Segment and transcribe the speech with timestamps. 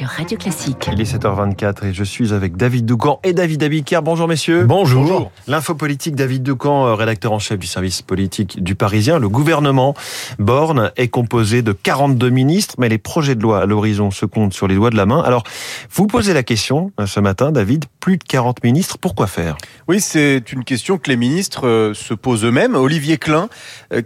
[0.00, 0.88] sur Radio Classique.
[0.94, 4.00] Il est 7h24 et je suis avec David Doucan et David Abiker.
[4.02, 4.64] Bonjour messieurs.
[4.64, 5.30] Bonjour.
[5.46, 9.18] L'info politique, David Doucan, euh, rédacteur en chef du service politique du Parisien.
[9.18, 9.94] Le gouvernement
[10.38, 14.54] Borne est composé de 42 ministres, mais les projets de loi à l'horizon se comptent
[14.54, 15.20] sur les doigts de la main.
[15.20, 15.42] Alors,
[15.90, 19.58] vous posez la question euh, ce matin, David, plus de 40 ministres, pourquoi faire?
[19.86, 22.74] Oui, c'est une question que les ministres euh, se posent eux-mêmes.
[22.74, 23.50] Olivier Klein,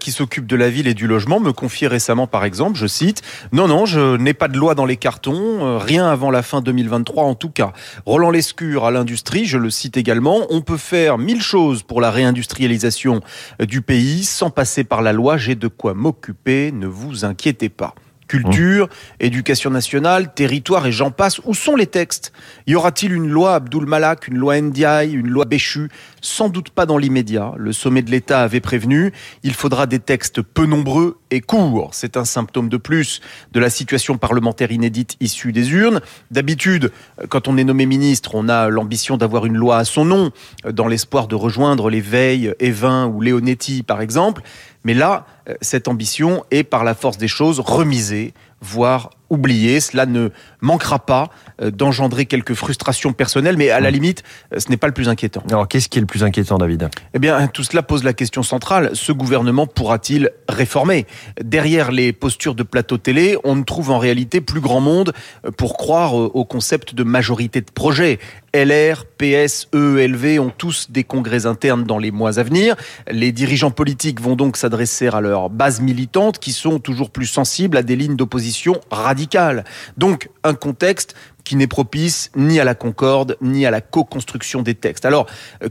[0.00, 3.22] qui s'occupe de la ville et du logement, me confie récemment, par exemple, je cite,
[3.52, 7.24] non, non, je n'ai pas de loi dans les cartons, rien avant la fin 2023
[7.24, 7.72] en tout cas.
[8.06, 12.10] Roland Lescure à l'industrie, je le cite également, on peut faire mille choses pour la
[12.10, 13.20] réindustrialisation
[13.60, 17.94] du pays sans passer par la loi, j'ai de quoi m'occuper, ne vous inquiétez pas.
[18.26, 18.88] Culture,
[19.20, 21.40] éducation nationale, territoire et j'en passe.
[21.44, 22.32] Où sont les textes?
[22.66, 25.90] Y aura-t-il une loi Abdul Malak, une loi Ndiaye, une loi Béchu?
[26.20, 27.52] Sans doute pas dans l'immédiat.
[27.56, 29.12] Le sommet de l'État avait prévenu.
[29.42, 31.90] Il faudra des textes peu nombreux et courts.
[31.92, 33.20] C'est un symptôme de plus
[33.52, 36.00] de la situation parlementaire inédite issue des urnes.
[36.30, 36.92] D'habitude,
[37.28, 40.30] quand on est nommé ministre, on a l'ambition d'avoir une loi à son nom,
[40.70, 44.42] dans l'espoir de rejoindre les Veil, Evin ou Leonetti, par exemple.
[44.84, 49.80] Mais là, euh, cette ambition est par la force des choses remisée, voire oubliée.
[49.80, 53.94] Cela ne manquera pas euh, d'engendrer quelques frustrations personnelles, mais à la mmh.
[53.94, 55.42] limite, euh, ce n'est pas le plus inquiétant.
[55.50, 56.88] Alors, qu'est-ce qui est le plus inquiétant, David?
[57.14, 58.90] Eh bien, tout cela pose la question centrale.
[58.94, 61.06] Ce gouvernement pourra-t-il réformer?
[61.42, 65.12] Derrière les postures de plateau télé, on ne trouve en réalité plus grand monde
[65.56, 68.18] pour croire au concept de majorité de projet.
[68.54, 72.76] LR, PS, EELV ont tous des congrès internes dans les mois à venir.
[73.10, 77.76] Les dirigeants politiques vont donc s'adresser à leurs bases militantes qui sont toujours plus sensibles
[77.76, 78.53] à des lignes d'opposition
[78.90, 79.64] radicales.
[79.96, 84.74] Donc un contexte qui n'est propice ni à la concorde, ni à la co-construction des
[84.74, 85.04] textes.
[85.04, 85.26] Alors,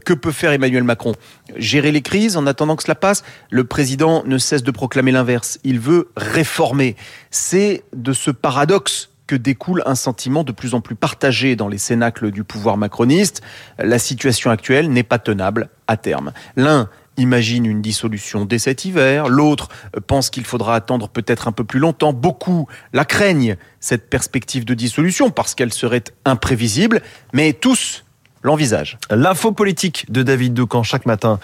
[0.05, 1.13] que peut faire Emmanuel Macron?
[1.55, 3.23] Gérer les crises en attendant que cela passe?
[3.49, 5.59] Le président ne cesse de proclamer l'inverse.
[5.63, 6.95] Il veut réformer.
[7.31, 11.77] C'est de ce paradoxe que découle un sentiment de plus en plus partagé dans les
[11.77, 13.41] cénacles du pouvoir macroniste.
[13.79, 16.33] La situation actuelle n'est pas tenable à terme.
[16.55, 19.69] L'un imagine une dissolution dès cet hiver, l'autre
[20.07, 22.13] pense qu'il faudra attendre peut-être un peu plus longtemps.
[22.13, 27.01] Beaucoup la craignent, cette perspective de dissolution, parce qu'elle serait imprévisible,
[27.33, 28.02] mais tous
[28.43, 28.97] l'envisage.
[29.09, 31.39] L'info politique de David Doucan chaque matin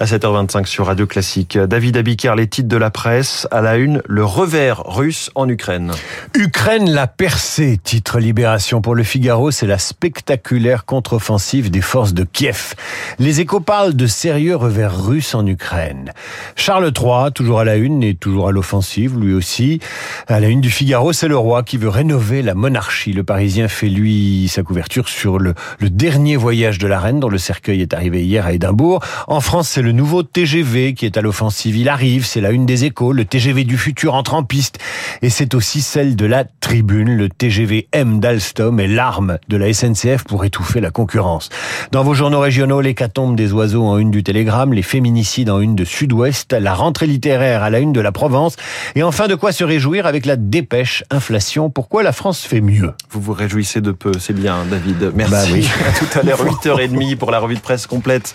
[0.00, 1.58] à 7h25 sur Radio Classique.
[1.58, 5.92] David Abiker, les titres de la presse à la une, le revers russe en Ukraine.
[6.34, 12.24] Ukraine l'a percée, titre Libération pour le Figaro, c'est la spectaculaire contre-offensive des forces de
[12.24, 12.74] Kiev.
[13.18, 16.12] Les échos parlent de sérieux revers russes en Ukraine.
[16.56, 19.80] Charles III, toujours à la une et toujours à l'offensive, lui aussi.
[20.28, 23.12] À la une du Figaro, c'est le roi qui veut rénover la monarchie.
[23.12, 27.30] Le Parisien fait lui sa couverture sur le, le dernier voyage de la reine dont
[27.30, 29.00] le cercueil est arrivé hier à Édimbourg.
[29.28, 31.74] En France, c'est le nouveau TGV qui est à l'offensive.
[31.74, 33.14] Il arrive, c'est la une des échos.
[33.14, 34.78] Le TGV du futur entre en piste.
[35.22, 37.16] Et c'est aussi celle de la tribune.
[37.16, 41.48] Le TGV M d'Alstom est l'arme de la SNCF pour étouffer la concurrence.
[41.92, 45.74] Dans vos journaux régionaux, l'hécatombe des oiseaux en une du Télégramme, les féminicides en une
[45.74, 48.56] de Sud-Ouest, la rentrée littéraire à la une de la Provence.
[48.96, 51.70] Et enfin, de quoi se réjouir avec la dépêche inflation.
[51.70, 52.92] Pourquoi la France fait mieux?
[53.10, 55.10] Vous vous réjouissez de peu, c'est bien, David.
[55.14, 55.32] Merci.
[55.32, 55.66] Bah oui.
[55.88, 56.33] à tout à l'heure.
[56.42, 58.34] 8h30 pour la revue de presse complète.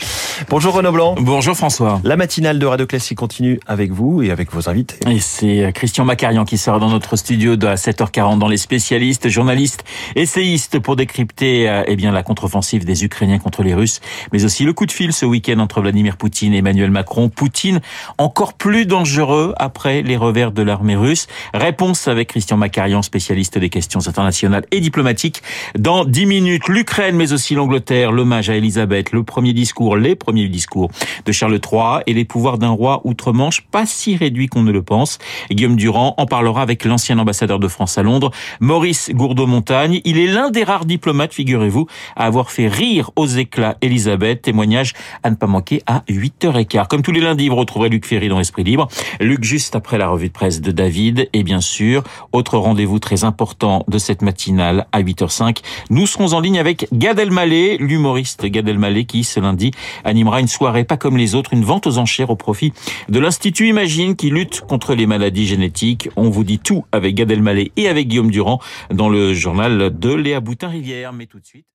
[0.50, 1.16] Bonjour Renaud Blanc.
[1.20, 2.00] Bonjour François.
[2.04, 4.96] La matinale de Radio Classique continue avec vous et avec vos invités.
[5.10, 9.28] Et c'est euh, Christian Macarian qui sera dans notre studio à 7h40 dans les spécialistes,
[9.28, 9.84] journalistes,
[10.16, 14.00] essayistes pour décrypter euh, eh bien la contre-offensive des Ukrainiens contre les Russes,
[14.32, 17.30] mais aussi le coup de fil ce week-end entre Vladimir Poutine et Emmanuel Macron.
[17.30, 17.82] Poutine
[18.18, 21.28] encore plus dangereux après les revers de l'armée russe.
[21.54, 25.42] Réponse avec Christian Macarian, spécialiste des questions internationales et diplomatiques.
[25.78, 30.48] Dans 10 minutes, l'Ukraine mais aussi l'Angleterre l'hommage à Elisabeth, le premier discours, les premiers
[30.48, 30.90] discours
[31.26, 34.82] de Charles III et les pouvoirs d'un roi outre-Manche pas si réduit qu'on ne le
[34.82, 35.18] pense.
[35.52, 40.02] Guillaume Durand en parlera avec l'ancien ambassadeur de France à Londres, Maurice Gourdeau-Montagne.
[40.06, 44.42] Il est l'un des rares diplomates, figurez-vous, à avoir fait rire aux éclats Elisabeth.
[44.42, 46.88] Témoignage à ne pas manquer à 8h15.
[46.88, 48.88] Comme tous les lundis, vous retrouverez Luc Ferry dans l'Esprit Libre.
[49.20, 51.30] Luc, juste après la revue de presse de David.
[51.34, 55.58] Et bien sûr, autre rendez-vous très important de cette matinale à 8h05.
[55.90, 59.72] Nous serons en ligne avec Gad Elmaleh, l'humoriste Gad Elmaleh qui, ce lundi,
[60.04, 62.74] animera une soirée pas comme les autres, une vente aux enchères au profit
[63.10, 66.10] de l'Institut Imagine qui lutte contre les maladies génétiques.
[66.16, 68.60] On vous dit tout avec Gad Elmaleh et avec Guillaume Durand
[68.92, 71.14] dans le journal de Léa Boutin-Rivière.
[71.14, 71.66] Mais tout de suite...